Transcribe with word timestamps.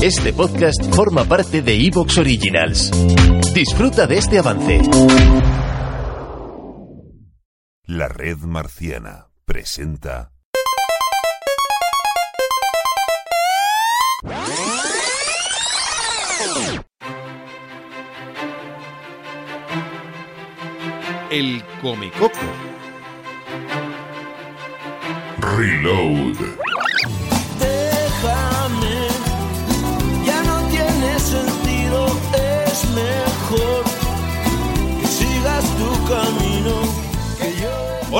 Este 0.00 0.32
podcast 0.32 0.94
forma 0.94 1.24
parte 1.24 1.60
de 1.60 1.74
Evox 1.74 2.18
Originals. 2.18 2.92
Disfruta 3.52 4.06
de 4.06 4.18
este 4.18 4.38
avance. 4.38 4.80
La 7.82 8.06
red 8.06 8.36
marciana 8.38 9.26
presenta 9.44 10.30
El 21.30 21.64
Comecoco. 21.82 22.38
Reload. 25.40 26.36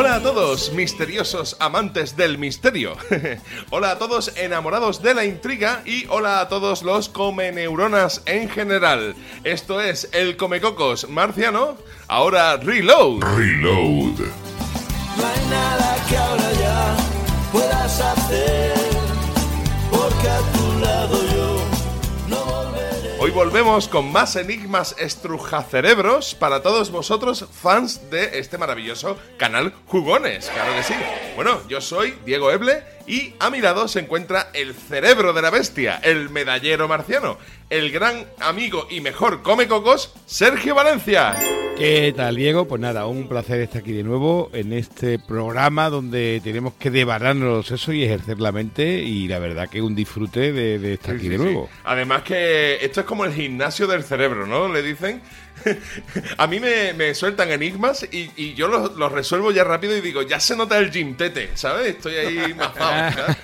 Hola 0.00 0.14
a 0.14 0.22
todos, 0.22 0.72
misteriosos 0.74 1.56
amantes 1.58 2.16
del 2.16 2.38
misterio. 2.38 2.96
hola 3.70 3.90
a 3.90 3.98
todos 3.98 4.32
enamorados 4.36 5.02
de 5.02 5.12
la 5.12 5.24
intriga 5.24 5.82
y 5.84 6.06
hola 6.08 6.38
a 6.38 6.48
todos 6.48 6.84
los 6.84 7.08
come 7.08 7.50
neuronas 7.50 8.22
en 8.24 8.48
general. 8.48 9.16
Esto 9.42 9.80
es 9.80 10.08
el 10.12 10.36
Comecocos 10.36 11.08
marciano, 11.08 11.76
ahora 12.06 12.58
Reload. 12.58 13.24
Reload. 13.24 14.20
no 15.16 15.26
hay 15.26 15.46
nada 15.50 16.06
que 16.08 16.16
ahora 16.16 16.52
ya 16.52 16.96
puedas 17.50 18.00
hacer, 18.00 18.67
volvemos 23.38 23.86
con 23.86 24.10
más 24.10 24.34
enigmas 24.34 24.96
estrujacerebros 24.98 26.34
para 26.34 26.60
todos 26.60 26.90
vosotros, 26.90 27.46
fans 27.52 28.10
de 28.10 28.40
este 28.40 28.58
maravilloso 28.58 29.16
canal 29.36 29.72
Jugones, 29.86 30.50
claro 30.52 30.74
que 30.74 30.82
sí. 30.82 30.94
Bueno, 31.36 31.60
yo 31.68 31.80
soy 31.80 32.18
Diego 32.26 32.50
Eble 32.50 32.82
y 33.08 33.34
a 33.40 33.50
mi 33.50 33.60
lado 33.60 33.88
se 33.88 34.00
encuentra 34.00 34.50
el 34.52 34.74
cerebro 34.74 35.32
de 35.32 35.42
la 35.42 35.50
bestia, 35.50 35.98
el 36.04 36.28
medallero 36.30 36.86
marciano, 36.86 37.38
el 37.70 37.90
gran 37.90 38.26
amigo 38.40 38.86
y 38.90 39.00
mejor 39.00 39.42
come 39.42 39.66
cocos, 39.66 40.14
Sergio 40.26 40.74
Valencia. 40.74 41.34
¿Qué 41.78 42.12
tal, 42.16 42.34
Diego? 42.36 42.66
Pues 42.66 42.80
nada, 42.80 43.06
un 43.06 43.28
placer 43.28 43.60
estar 43.60 43.82
aquí 43.82 43.92
de 43.92 44.02
nuevo 44.02 44.50
en 44.52 44.72
este 44.72 45.18
programa 45.20 45.88
donde 45.90 46.40
tenemos 46.42 46.74
que 46.74 46.90
debararnos 46.90 47.48
los 47.48 47.66
sesos 47.66 47.94
y 47.94 48.02
ejercer 48.04 48.40
la 48.40 48.50
mente 48.52 49.00
y 49.00 49.28
la 49.28 49.38
verdad 49.38 49.68
que 49.68 49.80
un 49.80 49.94
disfrute 49.94 50.52
de, 50.52 50.78
de 50.80 50.94
estar 50.94 51.12
Sí, 51.12 51.16
aquí 51.18 51.24
sí, 51.26 51.28
de 51.30 51.38
sí. 51.38 51.42
nuevo. 51.44 51.68
Además 51.84 52.22
que 52.22 52.84
esto 52.84 53.00
es 53.00 53.06
como 53.06 53.24
el 53.24 53.32
gimnasio 53.32 53.86
del 53.86 54.02
cerebro, 54.04 54.46
¿no? 54.46 54.68
Le 54.72 54.82
dicen. 54.82 55.22
A 56.38 56.46
mí 56.46 56.60
me, 56.60 56.92
me 56.94 57.14
sueltan 57.14 57.50
enigmas 57.50 58.06
y, 58.10 58.30
y 58.36 58.54
yo 58.54 58.68
los, 58.68 58.96
los 58.96 59.12
resuelvo 59.12 59.50
ya 59.50 59.64
rápido 59.64 59.96
y 59.96 60.00
digo, 60.00 60.22
ya 60.22 60.40
se 60.40 60.56
nota 60.56 60.78
el 60.78 60.90
gym 60.90 61.16
tete, 61.16 61.50
¿sabes? 61.54 61.86
Estoy 61.86 62.14
ahí 62.16 62.54
mazado. 62.56 63.34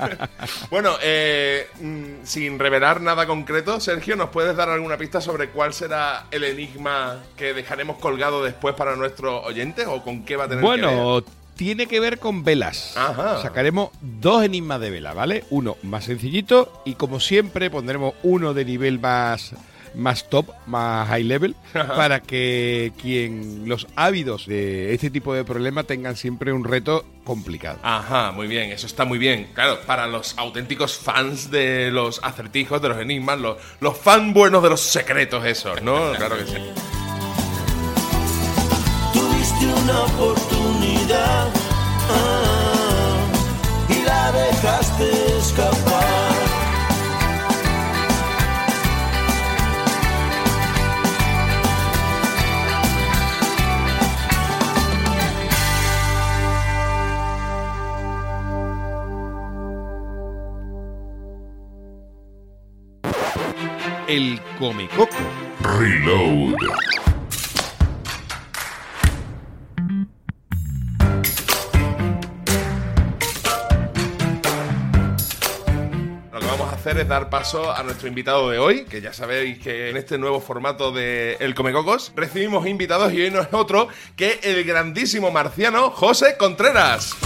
bueno, 0.70 0.96
eh, 1.02 1.68
mm, 1.80 2.24
sin 2.24 2.58
revelar 2.58 3.00
nada 3.00 3.26
concreto, 3.26 3.80
Sergio, 3.80 4.16
¿nos 4.16 4.30
puedes 4.30 4.56
dar 4.56 4.68
alguna 4.68 4.96
pista 4.96 5.20
sobre 5.20 5.50
cuál 5.50 5.72
será 5.72 6.26
el 6.30 6.44
enigma 6.44 7.22
que 7.36 7.54
dejaremos 7.54 7.98
colgado 7.98 8.42
después 8.42 8.74
para 8.74 8.96
nuestros 8.96 9.44
oyentes 9.44 9.86
o 9.88 10.02
con 10.02 10.24
qué 10.24 10.36
va 10.36 10.44
a 10.44 10.48
tener 10.48 10.64
que 10.64 10.70
ver? 10.70 10.80
Bueno, 10.80 11.24
tiene 11.56 11.86
que 11.86 12.00
ver 12.00 12.18
con 12.18 12.44
velas. 12.44 12.96
Ajá. 12.96 13.40
Sacaremos 13.42 13.90
dos 14.00 14.42
enigmas 14.42 14.80
de 14.80 14.90
vela, 14.90 15.12
¿vale? 15.14 15.44
Uno 15.50 15.76
más 15.82 16.04
sencillito 16.04 16.82
y 16.84 16.94
como 16.94 17.20
siempre 17.20 17.70
pondremos 17.70 18.14
uno 18.22 18.54
de 18.54 18.64
nivel 18.64 18.98
más 18.98 19.54
más 19.94 20.28
top, 20.28 20.50
más 20.66 21.08
high 21.08 21.24
level, 21.24 21.54
para 21.72 22.20
que 22.20 22.92
quien 23.00 23.68
los 23.68 23.86
ávidos 23.96 24.46
de 24.46 24.94
este 24.94 25.10
tipo 25.10 25.34
de 25.34 25.44
problema 25.44 25.84
tengan 25.84 26.16
siempre 26.16 26.52
un 26.52 26.64
reto 26.64 27.04
complicado. 27.24 27.78
Ajá, 27.82 28.32
muy 28.32 28.46
bien, 28.46 28.70
eso 28.70 28.86
está 28.86 29.04
muy 29.04 29.18
bien. 29.18 29.48
Claro, 29.54 29.80
para 29.86 30.06
los 30.06 30.36
auténticos 30.38 30.96
fans 30.96 31.50
de 31.50 31.90
los 31.90 32.20
acertijos, 32.22 32.82
de 32.82 32.88
los 32.88 32.98
enigmas, 32.98 33.38
los, 33.38 33.56
los 33.80 33.96
fan 33.96 34.32
buenos 34.32 34.62
de 34.62 34.70
los 34.70 34.80
secretos 34.80 35.44
esos, 35.44 35.82
¿no? 35.82 36.12
Claro 36.22 36.36
que 36.38 36.46
sí. 36.46 36.56
Tuviste 39.12 39.66
una 39.66 40.02
oportunidad 40.02 41.48
ah, 42.10 43.26
y 43.88 44.04
la 44.04 44.32
dejaste 44.32 45.38
escapar. 45.38 45.81
El 64.12 64.38
Comecoco. 64.58 65.16
Reload. 65.62 66.52
Lo 76.30 76.40
que 76.40 76.46
vamos 76.46 76.60
a 76.60 76.72
hacer 76.74 76.98
es 76.98 77.08
dar 77.08 77.30
paso 77.30 77.72
a 77.72 77.82
nuestro 77.84 78.06
invitado 78.06 78.50
de 78.50 78.58
hoy, 78.58 78.84
que 78.84 79.00
ya 79.00 79.14
sabéis 79.14 79.58
que 79.60 79.88
en 79.88 79.96
este 79.96 80.18
nuevo 80.18 80.42
formato 80.42 80.92
de 80.92 81.38
El 81.40 81.54
Comecocos 81.54 82.12
recibimos 82.14 82.66
invitados 82.66 83.14
y 83.14 83.22
hoy 83.22 83.30
no 83.30 83.40
es 83.40 83.48
otro 83.52 83.88
que 84.14 84.40
el 84.42 84.62
grandísimo 84.64 85.30
marciano 85.30 85.88
José 85.88 86.36
Contreras. 86.36 87.16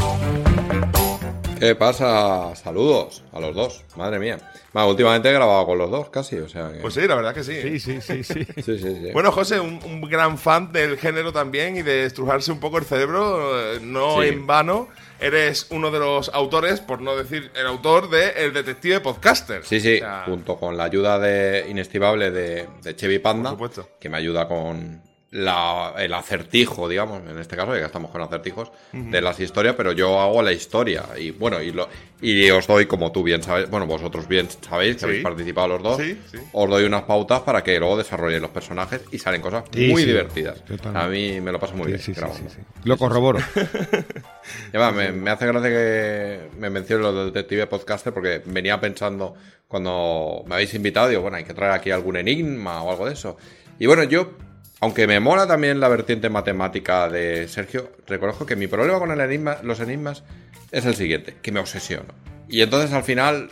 ¿Qué 1.59 1.75
pasa? 1.75 2.55
Saludos 2.55 3.23
a 3.33 3.41
los 3.41 3.55
dos, 3.55 3.83
madre 3.97 4.19
mía. 4.19 4.39
Bueno, 4.75 4.91
últimamente 4.91 5.31
he 5.31 5.33
grabado 5.33 5.65
con 5.65 5.79
los 5.79 5.91
dos 5.91 6.11
casi, 6.11 6.37
o 6.37 6.49
sea 6.51 6.71
que... 6.71 6.81
Pues 6.81 6.93
sí, 6.93 7.01
la 7.07 7.15
verdad 7.15 7.33
que 7.35 7.43
sí. 7.43 7.63
Sí, 7.63 7.81
sí, 7.81 8.01
sí, 8.03 8.23
sí. 8.25 8.45
Sí, 8.57 8.63
sí, 8.63 8.79
sí. 8.79 9.11
Bueno, 9.13 9.33
José, 9.33 9.59
un, 9.59 9.81
un 9.85 10.03
gran 10.03 10.37
fan 10.37 10.71
del 10.71 10.99
género 10.99 11.33
también 11.33 11.79
y 11.79 11.83
de 11.83 12.05
estrujarse 12.05 12.53
un 12.53 12.61
poco 12.61 12.77
el 12.77 12.85
cerebro, 12.85 13.59
eh, 13.75 13.79
no 13.81 14.21
Sí. 14.21 14.29
en 14.29 14.47
vano. 14.47 14.89
Eres 15.19 15.69
uno 15.71 15.91
de 15.91 15.99
los 15.99 16.29
autores, 16.35 16.81
por 16.81 17.01
no 17.01 17.17
decir 17.17 17.51
el 17.55 17.67
autor, 17.67 18.11
de 18.11 18.29
El 18.45 18.53
Detective 18.53 19.01
Podcaster. 19.01 19.65
Sí, 19.65 19.81
sí, 19.81 19.95
O 19.97 20.01
sea, 20.01 20.25
junto 20.27 20.57
con 20.59 20.77
la 20.77 20.85
ayuda 20.85 21.19
de 21.19 21.65
inestimable 21.71 22.31
de, 22.31 22.69
de 22.83 22.95
Chevy 22.97 23.19
Panda, 23.19 23.57
Por 23.57 23.71
supuesto. 23.71 23.89
que 23.99 24.11
me 24.11 24.19
ayuda 24.19 24.47
con 24.47 25.01
la- 25.33 25.95
el 25.99 26.15
acertijo, 26.15 26.89
digamos, 26.89 27.21
en 27.29 27.39
este 27.39 27.57
caso, 27.57 27.73
ya 27.75 27.81
que 27.81 27.87
estamos 27.87 28.11
con 28.11 28.21
acertijos, 28.23 28.71
de 28.93 29.21
las 29.21 29.39
historias, 29.41 29.75
pero 29.77 29.93
yo 29.93 30.21
hago 30.21 30.41
la 30.43 30.53
historia. 30.53 31.05
Y 31.19 31.31
bueno, 31.33 31.61
y, 31.61 31.73
lo, 31.73 31.89
y 32.23 32.49
os 32.51 32.67
doy, 32.67 32.87
como 32.87 33.11
tú 33.13 33.23
bien 33.23 33.43
sabes, 33.43 33.69
bueno, 33.69 33.87
vosotros 33.87 34.29
bien 34.29 34.49
sabéis, 34.51 34.95
que 34.95 35.01
Sí. 35.01 35.05
habéis 35.07 35.23
participado 35.23 35.69
los 35.69 35.83
dos, 35.83 35.97
Sí, 35.99 36.19
sí. 36.31 36.39
os 36.53 36.71
doy 36.71 36.85
unas 36.85 37.03
pautas 37.03 37.41
para 37.41 37.63
que 37.65 37.79
luego 37.79 37.97
desarrolléis 37.99 38.41
los 38.41 38.51
personajes 38.51 39.03
y 39.11 39.19
salen 39.19 39.43
cosas 39.43 39.65
Sí, 39.73 39.89
muy 39.89 40.03
sí, 40.03 40.09
divertidas. 40.09 40.63
A 40.95 41.09
mí 41.09 41.41
me 41.41 41.51
lo 41.53 41.59
paso 41.59 41.75
muy 41.75 41.87
Sí, 41.87 41.91
bien 41.93 42.01
sí, 42.01 42.15
sí, 42.15 42.21
grabando. 42.21 42.49
sí, 42.49 42.57
sí. 42.57 42.63
Lo 42.85 42.97
corroboro. 42.97 43.41
Y 44.73 44.77
además, 44.77 44.95
me, 44.95 45.11
me 45.13 45.31
hace 45.31 45.45
gracia 45.47 45.69
que 45.71 46.49
me 46.59 46.71
mencionen 46.71 47.03
lo 47.03 47.13
del 47.13 47.33
detective 47.33 47.67
podcaster 47.67 48.13
porque 48.15 48.43
venía 48.47 48.81
pensando 48.81 49.35
cuando 49.67 50.45
me 50.47 50.55
habéis 50.55 50.73
invitado, 50.75 51.09
digo, 51.09 51.23
bueno, 51.23 51.37
hay 51.37 51.45
que 51.45 51.53
traer 51.55 51.73
aquí 51.73 51.91
algún 51.91 52.17
enigma 52.17 52.81
o 52.83 52.91
algo 52.93 53.07
de 53.07 53.15
eso. 53.15 53.37
Y 53.81 53.87
bueno, 53.87 54.05
yo, 54.05 54.31
aunque 54.81 55.07
me 55.07 55.21
mola 55.21 55.47
también 55.47 55.81
la 55.81 55.89
vertiente 55.89 56.29
matemática 56.29 57.09
de 57.09 57.49
Sergio, 57.49 57.93
reconozco 58.07 58.47
que 58.47 58.57
mi 58.57 58.67
problema 58.67 58.99
con 58.99 59.17
los 59.67 59.81
enigmas 59.81 60.23
es 60.71 60.85
el 60.85 60.95
siguiente, 60.95 61.37
que 61.41 61.53
me 61.53 61.61
obsesiono. 61.61 62.15
Y 62.49 62.61
entonces 62.61 62.93
al 62.93 63.03
final 63.03 63.49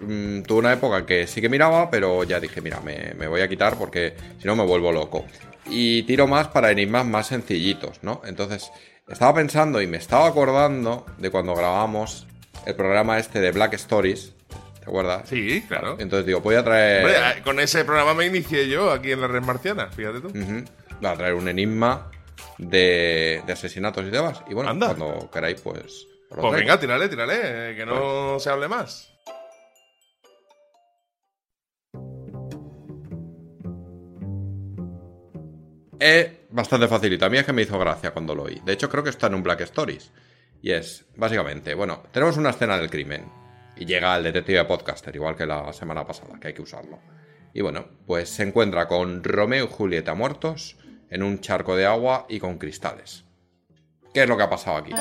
mm, 0.00 0.42
tuve 0.42 0.60
una 0.60 0.72
época 0.72 1.04
que 1.04 1.26
sí 1.26 1.40
que 1.40 1.48
miraba, 1.48 1.90
pero 1.90 2.24
ya 2.24 2.40
dije, 2.40 2.60
mira, 2.60 2.80
me, 2.80 3.14
me 3.18 3.26
voy 3.26 3.40
a 3.40 3.48
quitar 3.48 3.76
porque 3.76 4.14
si 4.38 4.46
no 4.46 4.56
me 4.56 4.64
vuelvo 4.64 4.92
loco. 4.92 5.24
Y 5.66 6.04
tiro 6.04 6.26
más 6.26 6.48
para 6.48 6.70
enigmas 6.70 7.04
más 7.04 7.26
sencillitos, 7.26 8.02
¿no? 8.02 8.22
Entonces, 8.24 8.70
estaba 9.08 9.34
pensando 9.34 9.82
y 9.82 9.86
me 9.86 9.96
estaba 9.96 10.28
acordando 10.28 11.04
de 11.18 11.30
cuando 11.30 11.54
grabamos 11.54 12.26
el 12.66 12.74
programa 12.74 13.18
este 13.18 13.40
de 13.40 13.50
Black 13.52 13.74
Stories. 13.74 14.34
¿Te 14.88 14.92
acuerdas? 14.92 15.28
Sí, 15.28 15.62
claro. 15.68 15.96
Entonces 15.98 16.24
digo, 16.24 16.40
voy 16.40 16.54
a 16.54 16.64
traer. 16.64 17.04
Hombre, 17.04 17.18
eh, 17.18 17.42
con 17.44 17.60
ese 17.60 17.84
programa 17.84 18.14
me 18.14 18.24
inicié 18.24 18.70
yo 18.70 18.90
aquí 18.90 19.12
en 19.12 19.20
la 19.20 19.26
Red 19.26 19.42
Marciana, 19.42 19.88
fíjate 19.90 20.22
tú. 20.22 20.28
Ujú. 20.28 20.64
Voy 20.98 21.10
a 21.10 21.14
traer 21.14 21.34
un 21.34 21.46
enigma 21.46 22.10
de, 22.56 23.42
de 23.46 23.52
asesinatos 23.52 24.06
y 24.06 24.08
demás. 24.08 24.42
Y 24.48 24.54
bueno, 24.54 24.70
Anda. 24.70 24.94
cuando 24.94 25.30
queráis, 25.30 25.60
pues. 25.60 26.06
Pues 26.30 26.40
traigo. 26.40 26.52
venga, 26.52 26.80
tírale, 26.80 27.06
tírale, 27.10 27.34
eh, 27.72 27.76
que 27.76 27.84
no 27.84 28.40
se 28.40 28.48
hable 28.48 28.66
más. 28.66 29.12
Es 36.00 36.30
bastante 36.48 36.88
facilito. 36.88 37.26
A 37.26 37.28
mí 37.28 37.36
es 37.36 37.44
que 37.44 37.52
me 37.52 37.60
hizo 37.60 37.78
gracia 37.78 38.12
cuando 38.12 38.34
lo 38.34 38.44
oí. 38.44 38.58
De 38.64 38.72
hecho, 38.72 38.88
creo 38.88 39.04
que 39.04 39.10
está 39.10 39.26
en 39.26 39.34
un 39.34 39.42
Black 39.42 39.60
Stories. 39.62 40.12
Y 40.62 40.72
es, 40.72 41.04
básicamente, 41.14 41.74
bueno, 41.74 42.04
tenemos 42.10 42.38
una 42.38 42.50
escena 42.50 42.78
del 42.78 42.88
crimen. 42.88 43.30
Y 43.78 43.86
llega 43.86 44.16
el 44.16 44.24
detective 44.24 44.64
podcaster, 44.64 45.14
igual 45.14 45.36
que 45.36 45.46
la 45.46 45.72
semana 45.72 46.04
pasada, 46.04 46.38
que 46.40 46.48
hay 46.48 46.54
que 46.54 46.62
usarlo. 46.62 46.98
Y 47.54 47.60
bueno, 47.60 47.86
pues 48.06 48.28
se 48.28 48.42
encuentra 48.42 48.88
con 48.88 49.22
Romeo 49.22 49.64
y 49.64 49.68
Julieta 49.68 50.14
muertos 50.14 50.76
en 51.10 51.22
un 51.22 51.40
charco 51.40 51.76
de 51.76 51.86
agua 51.86 52.26
y 52.28 52.40
con 52.40 52.58
cristales. 52.58 53.24
¿Qué 54.12 54.24
es 54.24 54.28
lo 54.28 54.36
que 54.36 54.42
ha 54.42 54.50
pasado 54.50 54.78
aquí? 54.78 54.92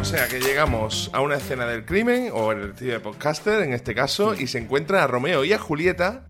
O 0.00 0.04
sea 0.04 0.26
que 0.28 0.40
llegamos 0.40 1.08
a 1.12 1.20
una 1.20 1.36
escena 1.36 1.64
del 1.66 1.84
crimen, 1.84 2.30
o 2.34 2.52
el 2.52 2.62
detective 2.62 3.00
podcaster 3.00 3.62
en 3.62 3.72
este 3.72 3.94
caso, 3.94 4.34
y 4.34 4.48
se 4.48 4.58
encuentra 4.58 5.04
a 5.04 5.06
Romeo 5.06 5.44
y 5.44 5.52
a 5.52 5.58
Julieta 5.58 6.26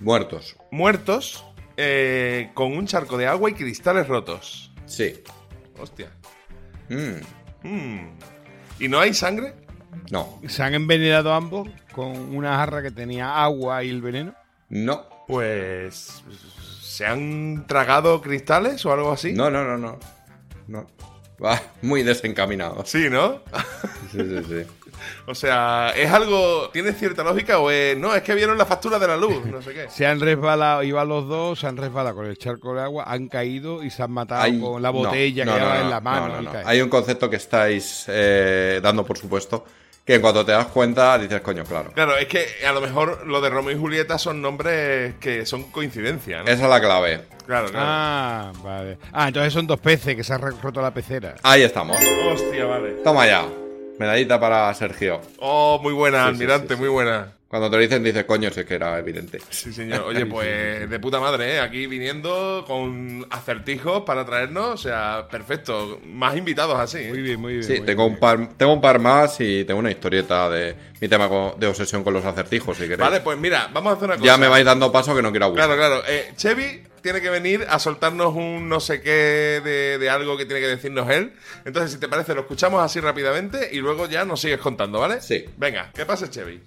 Muertos. 0.00 0.56
muertos 0.70 1.44
eh, 1.78 2.50
con 2.54 2.76
un 2.76 2.86
charco 2.86 3.16
de 3.16 3.26
agua 3.26 3.48
y 3.48 3.54
cristales 3.54 4.08
rotos. 4.08 4.72
Sí. 4.86 5.22
Hostia. 5.78 6.08
Mm, 6.88 7.20
Mm. 7.62 8.18
¿Y 8.78 8.88
no 8.88 9.00
hay 9.00 9.12
sangre? 9.14 9.54
no. 10.10 10.40
Se 10.46 10.62
han 10.62 10.74
envenenado 10.74 11.32
ambos 11.32 11.68
con 11.92 12.06
una 12.36 12.56
jarra 12.56 12.82
que 12.82 12.90
tenía 12.90 13.42
agua 13.42 13.82
y 13.82 13.90
el 13.90 14.00
veneno. 14.02 14.34
No. 14.68 15.06
Pues. 15.26 16.22
¿Se 16.80 17.04
han 17.06 17.66
tragado 17.66 18.20
cristales 18.22 18.84
o 18.86 18.92
algo 18.92 19.12
así? 19.12 19.32
No, 19.32 19.50
no, 19.50 19.64
no, 19.64 19.76
no. 19.76 19.98
No. 20.68 20.86
Va 21.44 21.60
muy 21.82 22.02
desencaminado. 22.02 22.84
Sí, 22.86 23.08
¿no? 23.10 23.42
Sí, 24.16 24.22
sí, 24.22 24.44
sí. 24.48 24.90
o 25.26 25.34
sea, 25.34 25.92
¿es 25.96 26.10
algo. 26.10 26.70
¿Tiene 26.72 26.92
cierta 26.92 27.22
lógica 27.22 27.58
o 27.58 27.70
es.? 27.70 27.96
No, 27.98 28.14
es 28.14 28.22
que 28.22 28.34
vieron 28.34 28.56
la 28.58 28.64
factura 28.66 28.98
de 28.98 29.06
la 29.08 29.16
luz, 29.16 29.44
no 29.46 29.60
sé 29.62 29.72
qué. 29.74 29.86
Se 29.90 30.06
han 30.06 30.20
resbalado, 30.20 30.82
iban 30.82 31.08
los 31.08 31.28
dos, 31.28 31.58
se 31.60 31.66
han 31.66 31.76
resbalado 31.76 32.16
con 32.16 32.26
el 32.26 32.38
charco 32.38 32.74
de 32.74 32.82
agua, 32.82 33.04
han 33.06 33.28
caído 33.28 33.82
y 33.82 33.90
se 33.90 34.02
han 34.02 34.10
matado 34.12 34.42
Hay- 34.42 34.58
con 34.60 34.80
la 34.82 34.88
no, 34.88 34.94
botella 34.98 35.44
no, 35.44 35.54
que 35.54 35.60
no, 35.60 35.74
en 35.76 35.90
la 35.90 36.00
mano. 36.00 36.28
no, 36.28 36.34
no, 36.36 36.42
y 36.42 36.44
no. 36.46 36.52
cae. 36.52 36.62
Hay 36.66 36.80
un 36.80 36.88
concepto 36.88 37.28
que 37.28 37.36
estáis 37.36 38.04
eh, 38.08 38.80
dando 38.82 39.04
por 39.04 39.18
supuesto, 39.18 39.64
que 40.04 40.14
en 40.14 40.20
cuanto 40.20 40.44
te 40.46 40.52
das 40.52 40.66
cuenta 40.66 41.18
dices, 41.18 41.40
coño, 41.40 41.64
claro. 41.64 41.90
Claro, 41.92 42.16
es 42.16 42.26
que 42.26 42.46
a 42.66 42.72
lo 42.72 42.80
mejor 42.80 43.26
lo 43.26 43.40
de 43.40 43.50
Romeo 43.50 43.76
y 43.76 43.78
Julieta 43.78 44.18
son 44.18 44.40
nombres 44.40 45.14
que 45.20 45.44
son 45.44 45.64
coincidencia, 45.72 46.38
¿no? 46.38 46.44
Esa 46.44 46.62
es 46.64 46.70
la 46.70 46.80
clave. 46.80 47.22
Claro, 47.44 47.68
claro. 47.70 47.86
Ah, 47.88 48.52
vale. 48.62 48.98
Ah, 49.12 49.28
entonces 49.28 49.52
son 49.52 49.66
dos 49.66 49.80
peces 49.80 50.14
que 50.16 50.24
se 50.24 50.32
han 50.32 50.40
roto 50.40 50.80
la 50.80 50.92
pecera. 50.92 51.34
Ahí 51.42 51.62
estamos. 51.62 51.98
Hostia, 52.32 52.64
vale. 52.66 52.90
Toma 53.04 53.26
ya. 53.26 53.44
Medallita 53.98 54.38
para 54.40 54.72
Sergio. 54.74 55.20
Oh, 55.38 55.78
muy 55.82 55.92
buena, 55.92 56.22
Sí, 56.24 56.28
almirante, 56.28 56.68
sí, 56.68 56.74
sí. 56.74 56.80
muy 56.80 56.88
buena. 56.88 57.32
Cuando 57.48 57.70
te 57.70 57.76
lo 57.76 57.82
dicen, 57.82 58.02
dices, 58.02 58.24
coño, 58.24 58.50
sí 58.50 58.64
que 58.64 58.74
era 58.74 58.98
evidente. 58.98 59.38
Sí, 59.50 59.72
señor. 59.72 60.00
Oye, 60.02 60.26
pues 60.26 60.90
de 60.90 60.98
puta 60.98 61.20
madre, 61.20 61.54
¿eh? 61.54 61.60
Aquí 61.60 61.86
viniendo 61.86 62.64
con 62.66 63.24
acertijos 63.30 64.02
para 64.02 64.26
traernos, 64.26 64.66
o 64.70 64.76
sea, 64.76 65.28
perfecto. 65.30 66.00
Más 66.04 66.36
invitados 66.36 66.76
así. 66.78 66.98
¿eh? 66.98 67.08
Muy 67.08 67.22
bien, 67.22 67.40
muy 67.40 67.52
bien. 67.54 67.64
Sí, 67.64 67.76
muy 67.78 67.86
tengo 67.86 68.02
bien. 68.04 68.14
un, 68.14 68.20
par, 68.20 68.48
tengo 68.56 68.72
un 68.72 68.80
par 68.80 68.98
más 68.98 69.40
y 69.40 69.64
tengo 69.64 69.78
una 69.78 69.92
historieta 69.92 70.50
de 70.50 70.74
mi 71.00 71.08
tema 71.08 71.28
de 71.56 71.66
obsesión 71.68 72.02
con 72.02 72.12
los 72.14 72.24
acertijos, 72.24 72.76
si 72.76 72.82
queréis. 72.82 72.98
Vale, 72.98 73.20
pues 73.20 73.38
mira, 73.38 73.70
vamos 73.72 73.92
a 73.92 73.96
hacer 73.96 74.06
una 74.08 74.16
cosa. 74.16 74.26
ya 74.26 74.36
me 74.36 74.48
vais 74.48 74.64
dando 74.64 74.90
paso 74.90 75.14
que 75.14 75.22
no 75.22 75.30
quiero 75.30 75.46
aburrir. 75.46 75.64
Claro, 75.66 75.78
claro. 75.78 76.02
Eh, 76.08 76.32
Chevy 76.36 76.82
tiene 77.06 77.20
que 77.20 77.30
venir 77.30 77.64
a 77.70 77.78
soltarnos 77.78 78.34
un 78.34 78.68
no 78.68 78.80
sé 78.80 79.00
qué 79.00 79.60
de, 79.62 79.96
de 79.96 80.10
algo 80.10 80.36
que 80.36 80.44
tiene 80.44 80.60
que 80.60 80.66
decirnos 80.66 81.08
él. 81.08 81.34
Entonces, 81.64 81.92
si 81.92 82.00
te 82.00 82.08
parece, 82.08 82.34
lo 82.34 82.40
escuchamos 82.40 82.82
así 82.82 82.98
rápidamente 82.98 83.68
y 83.70 83.76
luego 83.76 84.08
ya 84.08 84.24
nos 84.24 84.40
sigues 84.40 84.58
contando, 84.58 84.98
¿vale? 84.98 85.20
Sí. 85.20 85.44
Venga, 85.56 85.92
¿qué 85.94 86.04
pasa, 86.04 86.28
Chevy? 86.28 86.62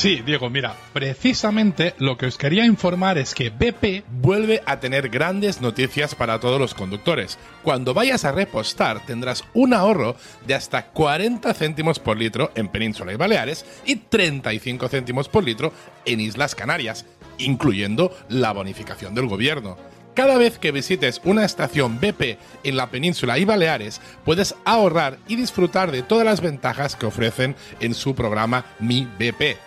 Sí, 0.00 0.22
Diego, 0.24 0.48
mira, 0.48 0.76
precisamente 0.94 1.94
lo 1.98 2.16
que 2.16 2.24
os 2.24 2.38
quería 2.38 2.64
informar 2.64 3.18
es 3.18 3.34
que 3.34 3.50
BP 3.50 4.02
vuelve 4.10 4.62
a 4.64 4.80
tener 4.80 5.10
grandes 5.10 5.60
noticias 5.60 6.14
para 6.14 6.40
todos 6.40 6.58
los 6.58 6.72
conductores. 6.72 7.38
Cuando 7.62 7.92
vayas 7.92 8.24
a 8.24 8.32
repostar 8.32 9.04
tendrás 9.04 9.44
un 9.52 9.74
ahorro 9.74 10.16
de 10.46 10.54
hasta 10.54 10.86
40 10.86 11.52
céntimos 11.52 11.98
por 11.98 12.16
litro 12.16 12.50
en 12.54 12.68
Península 12.68 13.12
y 13.12 13.16
Baleares 13.16 13.66
y 13.84 13.96
35 13.96 14.88
céntimos 14.88 15.28
por 15.28 15.44
litro 15.44 15.70
en 16.06 16.20
Islas 16.20 16.54
Canarias, 16.54 17.04
incluyendo 17.36 18.16
la 18.30 18.52
bonificación 18.52 19.14
del 19.14 19.26
gobierno. 19.26 19.76
Cada 20.14 20.38
vez 20.38 20.58
que 20.58 20.72
visites 20.72 21.20
una 21.24 21.44
estación 21.44 22.00
BP 22.00 22.38
en 22.64 22.76
la 22.78 22.90
península 22.90 23.38
y 23.38 23.44
Baleares, 23.44 24.00
puedes 24.24 24.54
ahorrar 24.64 25.18
y 25.28 25.36
disfrutar 25.36 25.92
de 25.92 26.02
todas 26.02 26.24
las 26.24 26.40
ventajas 26.40 26.96
que 26.96 27.04
ofrecen 27.04 27.54
en 27.80 27.92
su 27.92 28.14
programa 28.14 28.64
Mi 28.78 29.04
BP. 29.04 29.58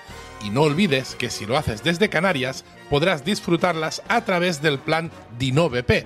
Y 0.43 0.49
no 0.49 0.63
olvides 0.63 1.15
que 1.15 1.29
si 1.29 1.45
lo 1.45 1.57
haces 1.57 1.83
desde 1.83 2.09
Canarias, 2.09 2.65
podrás 2.89 3.23
disfrutarlas 3.23 4.01
a 4.07 4.21
través 4.21 4.61
del 4.61 4.79
plan 4.79 5.11
Dino 5.37 5.69
BP. 5.69 6.05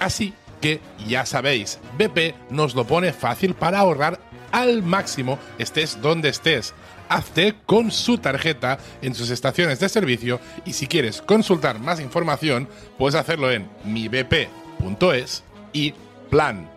Así 0.00 0.34
que 0.60 0.80
ya 1.06 1.26
sabéis, 1.26 1.78
BP 1.98 2.34
nos 2.50 2.74
lo 2.74 2.86
pone 2.86 3.12
fácil 3.12 3.54
para 3.54 3.78
ahorrar 3.78 4.20
al 4.52 4.82
máximo 4.82 5.38
estés 5.58 6.00
donde 6.00 6.28
estés. 6.30 6.74
Hazte 7.08 7.54
con 7.66 7.90
su 7.90 8.18
tarjeta 8.18 8.78
en 9.00 9.14
sus 9.14 9.30
estaciones 9.30 9.78
de 9.80 9.88
servicio 9.88 10.40
y 10.64 10.72
si 10.72 10.86
quieres 10.86 11.22
consultar 11.22 11.78
más 11.78 12.00
información, 12.00 12.68
puedes 12.98 13.14
hacerlo 13.14 13.50
en 13.52 13.68
mibp.es 13.84 15.44
y 15.72 15.94
plan 16.30 16.68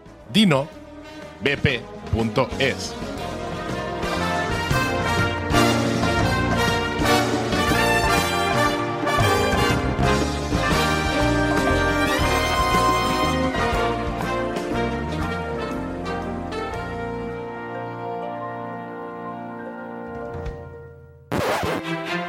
bp.es. 1.41 2.93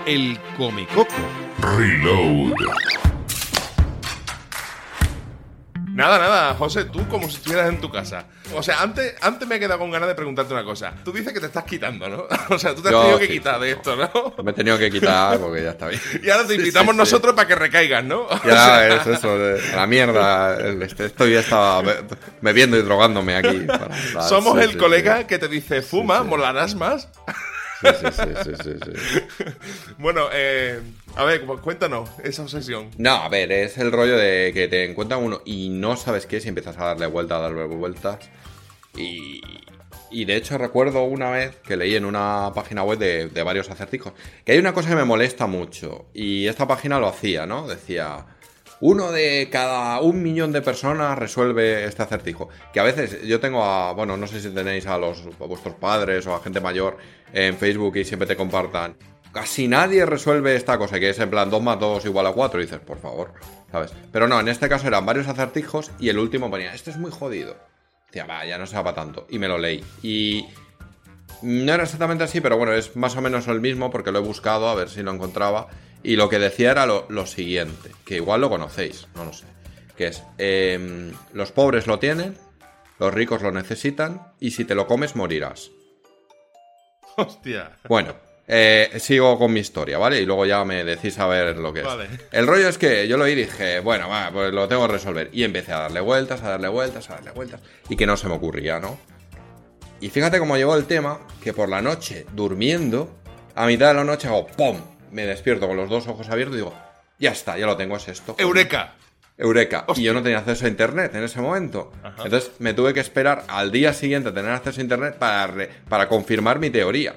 El 0.07 0.39
Comecoco. 0.57 1.15
Reload. 1.77 2.53
Nada, 5.93 6.19
nada, 6.19 6.55
José, 6.55 6.85
tú 6.85 7.07
como 7.09 7.29
si 7.29 7.37
estuvieras 7.37 7.69
en 7.69 7.81
tu 7.81 7.91
casa. 7.91 8.25
O 8.55 8.63
sea, 8.63 8.81
antes, 8.81 9.17
antes 9.21 9.47
me 9.47 9.57
he 9.57 9.61
quedado 9.61 9.79
con 9.81 9.91
ganas 9.91 10.09
de 10.09 10.15
preguntarte 10.15 10.55
una 10.55 10.65
cosa. 10.65 10.95
Tú 11.05 11.13
dices 11.13 11.33
que 11.33 11.41
te 11.41 11.47
estás 11.47 11.65
quitando, 11.65 12.09
¿no? 12.09 12.27
O 12.55 12.59
sea, 12.59 12.75
tú 12.75 12.81
te 12.81 12.89
has 12.89 12.93
Yo 12.93 13.01
tenido 13.03 13.19
que 13.19 13.27
sí, 13.27 13.33
quitar 13.33 13.61
de 13.61 13.73
esto, 13.73 13.97
¿no? 13.97 14.35
Me 14.43 14.53
he 14.53 14.55
tenido 14.55 14.79
que 14.79 14.91
quitar 14.91 15.39
porque 15.39 15.63
ya 15.63 15.71
está 15.71 15.89
bien. 15.89 16.01
Y 16.23 16.31
ahora 16.31 16.47
te 16.47 16.55
invitamos 16.55 16.87
sí, 16.87 16.93
sí. 16.93 16.99
nosotros 16.99 17.35
para 17.35 17.47
que 17.49 17.55
recaigas, 17.57 18.05
¿no? 18.05 18.21
O 18.31 18.41
Ya 18.47 18.51
sea, 18.65 18.89
es 18.97 19.07
eso, 19.09 19.37
de 19.37 19.61
la 19.77 19.87
mierda. 19.87 20.59
este- 20.85 21.07
Estoy 21.07 21.35
estaba 21.35 21.83
be- 21.83 21.99
bebiendo 22.41 22.79
y 22.79 22.83
drogándome 22.83 23.37
aquí. 23.37 23.59
para- 23.67 23.89
para- 23.89 24.23
somos 24.29 24.59
el 24.61 24.79
colega 24.79 25.27
que 25.27 25.39
te 25.39 25.49
dice, 25.49 25.83
fuma, 25.83 26.23
molarás 26.23 26.75
más. 26.77 27.09
Sí, 27.81 28.07
sí, 28.63 28.73
sí. 28.85 29.45
Bueno, 29.99 30.27
eh, 30.33 30.81
a 31.17 31.25
ver, 31.25 31.43
cuéntanos 31.43 32.11
esa 32.23 32.43
obsesión. 32.43 32.91
No, 32.99 33.13
a 33.13 33.29
ver, 33.29 33.51
es 33.53 33.79
el 33.79 33.93
rollo 33.93 34.17
de 34.17 34.53
que 34.55 34.69
te 34.69 34.91
encuentra 34.91 35.17
uno 35.17 35.41
y 35.45 35.69
no 35.71 35.97
sabes 35.97 36.27
qué 36.27 36.39
es 36.39 36.45
y 36.45 36.49
empiezas 36.49 36.77
a 36.79 36.85
darle 36.85 37.07
vueltas, 37.07 37.39
a 37.39 37.43
darle 37.43 37.65
vueltas. 37.65 38.19
Y, 38.97 39.41
y 40.11 40.25
de 40.25 40.37
hecho 40.37 40.59
recuerdo 40.59 41.05
una 41.05 41.31
vez 41.31 41.57
que 41.57 41.77
leí 41.77 41.95
en 41.95 42.05
una 42.05 42.53
página 42.55 42.83
web 42.83 42.99
de, 42.99 43.29
de 43.29 43.43
varios 43.43 43.71
acertijos 43.71 44.13
que 44.45 44.53
hay 44.53 44.59
una 44.59 44.75
cosa 44.75 44.91
que 44.91 44.97
me 44.97 45.05
molesta 45.05 45.47
mucho 45.47 46.07
y 46.13 46.49
esta 46.49 46.67
página 46.67 46.99
lo 46.99 47.07
hacía, 47.09 47.47
¿no? 47.47 47.69
Decía, 47.69 48.27
uno 48.81 49.13
de 49.13 49.49
cada 49.51 50.01
un 50.01 50.23
millón 50.23 50.53
de 50.53 50.63
personas 50.63 51.19
resuelve 51.19 51.85
este 51.85 52.03
acertijo. 52.03 52.49
Que 52.73 52.81
a 52.81 52.83
veces 52.83 53.23
yo 53.27 53.41
tengo 53.41 53.65
a, 53.65 53.93
bueno, 53.93 54.17
no 54.17 54.27
sé 54.27 54.41
si 54.41 54.51
tenéis 54.51 54.87
a, 54.87 54.99
los, 54.99 55.37
vuestros 55.39 55.75
padres 55.75 56.27
o 56.27 56.35
a 56.35 56.43
gente 56.43 56.61
mayor 56.61 56.97
en 57.33 57.57
Facebook 57.57 57.97
y 57.97 58.05
siempre 58.05 58.27
te 58.27 58.37
compartan. 58.37 58.97
Casi 59.33 59.69
nadie 59.69 60.05
resuelve 60.07 60.57
esta 60.57 60.77
cosa, 60.77 60.99
que 60.99 61.11
es 61.11 61.19
en 61.21 61.31
plan 61.31 61.51
2 61.51 61.63
más 61.63 61.79
2 61.79 62.05
igual 62.07 62.27
a 62.27 62.33
4. 62.33 62.61
Y 62.61 62.65
dices, 62.65 62.81
por 62.81 62.99
favor, 62.99 63.33
¿sabes? 63.71 63.93
Pero 64.11 64.27
no, 64.27 64.41
en 64.41 64.49
este 64.49 64.69
caso 64.69 64.89
eran 64.89 65.07
varios 65.07 65.29
acertijos 65.29 65.91
y 66.01 66.09
el 66.09 66.19
último 66.19 66.51
ponía, 66.51 66.75
este 66.75 66.91
es 66.91 66.97
muy 66.97 67.11
jodido. 67.11 67.57
Decía, 68.07 68.27
va, 68.27 68.45
ya 68.45 68.59
no 68.59 68.67
se 68.67 68.75
va 68.75 68.83
para 68.83 68.97
tanto. 68.97 69.27
Y 69.31 69.39
me 69.39 69.47
lo 69.47 69.59
leí. 69.59 69.85
Y 70.03 70.47
no 71.43 71.73
era 71.73 71.85
exactamente 71.85 72.25
así, 72.25 72.41
pero 72.41 72.57
bueno, 72.57 72.73
es 72.73 72.97
más 72.97 73.15
o 73.17 73.21
menos 73.21 73.47
el 73.47 73.61
mismo 73.61 73.91
porque 73.91 74.11
lo 74.11 74.19
he 74.19 74.23
buscado 74.23 74.69
a 74.69 74.75
ver 74.75 74.89
si 74.89 75.03
lo 75.03 75.13
encontraba. 75.13 75.69
Y 76.03 76.17
lo 76.17 76.29
que 76.29 76.39
decía 76.39 76.71
era 76.71 76.87
lo, 76.87 77.07
lo 77.09 77.27
siguiente, 77.27 77.91
que 78.05 78.17
igual 78.17 78.41
lo 78.41 78.49
conocéis, 78.49 79.07
no 79.15 79.25
lo 79.25 79.33
sé. 79.33 79.45
Que 79.97 80.09
es, 80.09 80.23
em, 80.39 81.13
los 81.33 81.53
pobres 81.53 81.87
lo 81.87 81.99
tienen, 81.99 82.37
los 82.99 83.13
ricos 83.13 83.43
lo 83.43 83.53
necesitan, 83.53 84.33
y 84.41 84.53
si 84.53 84.65
te 84.65 84.75
lo 84.75 84.87
comes 84.87 85.15
morirás. 85.15 85.71
Hostia. 87.17 87.73
Bueno, 87.89 88.15
eh, 88.53 88.91
sigo 88.99 89.39
con 89.39 89.53
mi 89.53 89.61
historia, 89.61 89.99
¿vale? 89.99 90.21
Y 90.21 90.27
luego 90.27 90.45
ya 90.47 90.65
me 90.65 90.83
decís 90.83 91.19
a 91.19 91.27
ver 91.27 91.57
lo 91.57 91.73
que 91.73 91.81
es. 91.81 91.87
Vale. 91.87 92.09
El 92.33 92.47
rollo 92.47 92.69
es 92.69 92.79
que 92.79 93.07
yo 93.07 93.17
lo 93.17 93.25
oí 93.25 93.33
y 93.33 93.37
dije, 93.37 93.81
bueno, 93.81 94.09
va, 94.09 94.31
pues 94.33 94.53
lo 94.53 94.67
tengo 94.67 94.87
que 94.87 94.95
resolver. 94.95 95.31
Y 95.33 95.45
empecé 95.45 95.73
a 95.73 95.81
darle 95.81 96.01
vueltas, 96.01 96.43
a 96.43 96.51
darle 96.51 96.69
vueltas, 96.69 97.11
a 97.11 97.15
darle 97.15 97.31
vueltas. 97.33 97.61
Y 97.89 97.97
que 97.97 98.07
no 98.07 98.17
se 98.17 98.27
me 98.27 98.35
ocurría, 98.35 98.81
¿no? 98.81 98.99
Y 100.01 100.09
fíjate 100.09 100.39
cómo 100.39 100.57
llegó 100.57 100.75
el 100.75 100.87
tema, 100.87 101.21
que 101.43 101.53
por 101.53 101.69
la 101.69 101.83
noche, 101.83 102.27
durmiendo, 102.33 103.21
a 103.55 103.67
mitad 103.67 103.89
de 103.89 103.95
la 103.95 104.05
noche 104.05 104.27
hago 104.29 104.47
¡pum! 104.47 104.79
Me 105.11 105.27
despierto 105.27 105.67
con 105.69 105.77
los 105.77 105.89
dos 105.89 106.07
ojos 106.09 106.29
abiertos 106.29 106.55
y 106.55 106.59
digo, 106.59 106.75
Ya 107.19 107.31
está, 107.33 107.59
ya 107.59 107.67
lo 107.67 107.77
tengo, 107.77 107.97
es 107.97 108.09
esto. 108.09 108.35
Eureka. 108.39 108.95
Eureka. 109.37 109.87
Y 109.97 110.03
yo 110.03 110.13
no 110.13 110.23
tenía 110.23 110.39
acceso 110.39 110.67
a 110.67 110.69
internet 110.69 111.15
en 111.15 111.23
ese 111.25 111.41
momento. 111.41 111.93
Entonces 112.25 112.51
me 112.59 112.75
tuve 112.75 112.93
que 112.95 113.01
esperar 113.01 113.45
al 113.49 113.71
día 113.73 113.93
siguiente 113.95 114.29
a 114.29 114.35
tener 114.35 114.51
acceso 114.51 114.81
a 114.81 114.83
internet 114.83 115.17
para, 115.19 115.47
re- 115.47 115.71
para 115.89 116.09
confirmar 116.09 116.59
mi 116.59 116.69
teoría. 116.71 117.17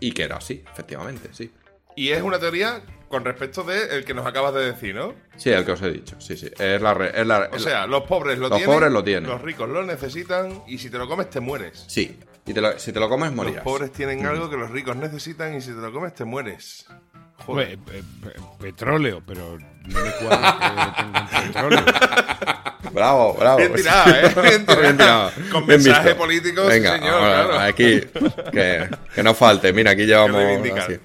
Y 0.00 0.12
que 0.12 0.22
era 0.24 0.36
así, 0.36 0.62
efectivamente, 0.72 1.30
sí. 1.32 1.50
Y 1.96 2.10
es 2.10 2.22
una 2.22 2.38
teoría 2.38 2.82
con 3.08 3.24
respecto 3.24 3.62
de 3.62 3.96
el 3.96 4.04
que 4.04 4.14
nos 4.14 4.26
acabas 4.26 4.52
de 4.54 4.64
decir, 4.72 4.94
¿no? 4.94 5.14
Sí, 5.36 5.50
el 5.50 5.64
que 5.64 5.72
os 5.72 5.82
he 5.82 5.90
dicho. 5.90 6.20
Sí, 6.20 6.36
sí. 6.36 6.50
Es 6.58 6.82
la. 6.82 6.94
re- 6.94 7.20
es 7.20 7.26
la 7.26 7.48
O 7.52 7.58
sea, 7.58 7.86
los 7.86 8.02
pobres 8.04 8.38
lo 8.38 8.48
Los 8.48 8.58
tienen. 8.58 8.74
pobres 8.74 8.92
lo 8.92 9.04
tienen. 9.04 9.30
Los 9.30 9.40
ricos 9.42 9.68
lo 9.68 9.82
necesitan. 9.84 10.62
Y 10.66 10.78
si 10.78 10.90
te 10.90 10.98
lo 10.98 11.08
comes, 11.08 11.30
te 11.30 11.40
mueres. 11.40 11.84
sí. 11.88 12.18
Y 12.46 12.52
te 12.52 12.60
lo- 12.60 12.78
si 12.78 12.92
te 12.92 13.00
lo 13.00 13.08
comes, 13.08 13.28
Los 13.30 13.36
morirás. 13.36 13.64
pobres 13.64 13.90
tienen 13.92 14.26
algo 14.26 14.50
que 14.50 14.56
los 14.58 14.70
ricos 14.70 14.94
necesitan. 14.96 15.54
Y 15.54 15.60
si 15.62 15.68
te 15.70 15.80
lo 15.80 15.90
comes, 15.92 16.12
te 16.14 16.24
mueres. 16.24 16.86
Joder. 17.38 17.78
Eh, 17.92 18.02
pe- 18.22 18.34
petróleo, 18.58 19.22
pero 19.26 19.58
no 19.58 20.00
me 20.00 20.10
cuadra 20.12 20.94
que 20.96 21.02
tengan 21.02 21.28
petróleo. 21.28 21.84
Bravo, 22.94 23.34
bravo. 23.34 23.58
Bien 23.58 23.74
tirada, 23.74 24.20
¿eh? 24.22 24.32
Bien 24.42 24.66
tirada. 24.66 25.32
Bien. 25.36 25.50
Con 25.50 25.66
Bien 25.66 25.82
mensaje 25.82 26.04
visto. 26.10 26.16
político, 26.18 26.62
sí, 26.62 26.68
Venga, 26.68 26.94
señor, 26.94 27.10
ahora, 27.14 27.44
claro. 27.44 27.58
aquí, 27.60 28.00
que, 28.52 28.88
que 29.14 29.22
no 29.22 29.34
falte. 29.34 29.72
Mira, 29.72 29.90
aquí 29.90 30.06
llevamos. 30.06 30.36
reivindicar. 30.42 30.82
así. 30.90 31.00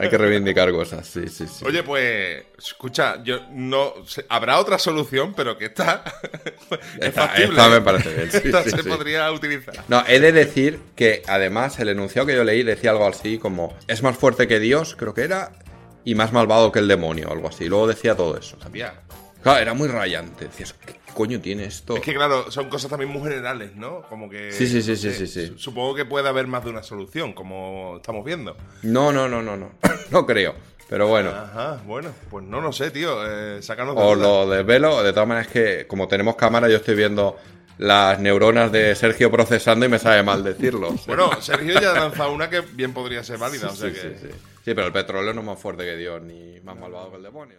Hay 0.00 0.08
que 0.10 0.18
reivindicar 0.18 0.70
cosas, 0.72 1.06
sí, 1.06 1.28
sí, 1.28 1.46
sí. 1.46 1.64
Oye, 1.64 1.82
pues, 1.84 2.42
escucha, 2.58 3.22
yo 3.22 3.40
no 3.52 3.94
habrá 4.28 4.58
otra 4.58 4.78
solución, 4.78 5.32
pero 5.34 5.56
que 5.56 5.66
esta 5.66 6.02
es 6.98 7.08
Esta- 7.08 7.22
factible. 7.28 7.50
esta 7.50 7.68
me 7.68 7.76
¿eh? 7.76 7.80
parece 7.80 8.14
bien, 8.14 8.30
sí, 8.30 8.40
Esta 8.44 8.64
sí, 8.64 8.70
se 8.70 8.82
sí. 8.82 8.88
podría 8.88 9.30
utilizar. 9.30 9.74
No, 9.88 10.02
he 10.08 10.18
de 10.20 10.32
decir 10.32 10.80
que 10.96 11.22
además 11.28 11.78
el 11.78 11.88
enunciado 11.88 12.26
que 12.26 12.34
yo 12.34 12.42
leí 12.44 12.62
decía 12.64 12.90
algo 12.90 13.06
así 13.06 13.38
como 13.38 13.76
es 13.86 14.02
más 14.02 14.16
fuerte 14.16 14.48
que 14.48 14.58
Dios, 14.58 14.96
creo 14.98 15.14
que 15.14 15.22
era, 15.22 15.52
y 16.04 16.16
más 16.16 16.32
malvado 16.32 16.72
que 16.72 16.80
el 16.80 16.88
demonio, 16.88 17.30
algo 17.30 17.48
así. 17.48 17.66
Luego 17.68 17.86
decía 17.86 18.16
todo 18.16 18.36
eso. 18.36 18.56
Sabía. 18.60 18.94
Claro, 19.42 19.60
era 19.60 19.74
muy 19.74 19.88
rayante. 19.88 20.46
Decías, 20.46 20.72
¿qué 20.74 20.94
coño 21.14 21.40
tiene 21.40 21.64
esto? 21.64 21.96
Es 21.96 22.02
que 22.02 22.14
claro, 22.14 22.50
son 22.50 22.68
cosas 22.68 22.90
también 22.90 23.10
muy 23.10 23.22
generales, 23.22 23.74
¿no? 23.76 24.02
Como 24.08 24.28
que. 24.28 24.50
Sí, 24.52 24.66
sí, 24.66 24.82
sí, 24.82 24.96
sí, 24.96 25.08
eh, 25.08 25.12
sí, 25.12 25.26
sí. 25.26 25.46
su- 25.48 25.58
Supongo 25.58 25.94
que 25.94 26.04
puede 26.04 26.28
haber 26.28 26.46
más 26.46 26.64
de 26.64 26.70
una 26.70 26.82
solución, 26.82 27.32
como 27.32 27.96
estamos 27.96 28.24
viendo. 28.24 28.56
No, 28.82 29.12
no, 29.12 29.28
no, 29.28 29.42
no, 29.42 29.56
no. 29.56 29.72
No 30.10 30.26
creo. 30.26 30.54
Pero 30.88 31.06
bueno. 31.08 31.30
Ajá, 31.30 31.80
bueno, 31.86 32.10
pues 32.30 32.44
no 32.44 32.60
lo 32.60 32.70
sé, 32.72 32.90
tío. 32.90 33.18
Eh, 33.26 33.62
sácanos 33.62 33.96
de 33.96 34.02
O 34.02 34.14
duda. 34.14 34.26
lo 34.44 34.50
desvelo, 34.50 35.02
de 35.02 35.12
todas 35.12 35.26
maneras 35.28 35.48
que 35.50 35.86
como 35.86 36.06
tenemos 36.06 36.36
cámara 36.36 36.68
yo 36.68 36.76
estoy 36.76 36.94
viendo 36.94 37.36
las 37.78 38.20
neuronas 38.20 38.70
de 38.70 38.94
Sergio 38.94 39.30
procesando 39.30 39.86
y 39.86 39.88
me 39.88 39.98
sabe 39.98 40.22
mal 40.22 40.44
decirlo. 40.44 40.94
Bueno, 41.06 41.30
Sergio 41.40 41.80
ya 41.80 41.92
ha 41.92 42.00
lanzado 42.00 42.32
una 42.32 42.50
que 42.50 42.60
bien 42.60 42.92
podría 42.92 43.24
ser 43.24 43.38
válida, 43.38 43.68
o 43.68 43.74
sea 43.74 43.88
sí, 43.88 43.94
que. 43.94 44.00
sí, 44.00 44.08
sí. 44.20 44.28
Sí, 44.64 44.74
pero 44.74 44.86
el 44.88 44.92
petróleo 44.92 45.32
no 45.32 45.40
es 45.40 45.46
más 45.46 45.58
fuerte 45.58 45.82
que 45.84 45.96
Dios 45.96 46.20
ni 46.22 46.60
más 46.60 46.78
malvado 46.78 47.10
que 47.10 47.16
el 47.16 47.22
demonio. 47.22 47.58